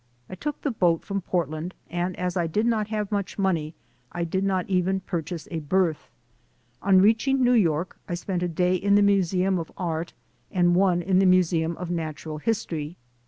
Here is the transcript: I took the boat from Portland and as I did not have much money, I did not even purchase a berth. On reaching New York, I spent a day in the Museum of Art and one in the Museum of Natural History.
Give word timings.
I 0.27 0.33
took 0.33 0.59
the 0.61 0.71
boat 0.71 1.03
from 1.05 1.21
Portland 1.21 1.75
and 1.87 2.17
as 2.17 2.35
I 2.35 2.47
did 2.47 2.65
not 2.65 2.87
have 2.87 3.11
much 3.11 3.37
money, 3.37 3.75
I 4.11 4.23
did 4.23 4.43
not 4.43 4.67
even 4.67 5.01
purchase 5.01 5.47
a 5.51 5.59
berth. 5.59 6.09
On 6.81 6.99
reaching 6.99 7.43
New 7.43 7.53
York, 7.53 7.99
I 8.09 8.15
spent 8.15 8.41
a 8.41 8.47
day 8.47 8.73
in 8.73 8.95
the 8.95 9.03
Museum 9.03 9.59
of 9.59 9.71
Art 9.77 10.13
and 10.51 10.73
one 10.73 11.03
in 11.03 11.19
the 11.19 11.27
Museum 11.27 11.77
of 11.77 11.91
Natural 11.91 12.39
History. 12.39 12.97